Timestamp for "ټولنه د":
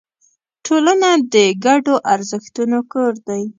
0.65-1.35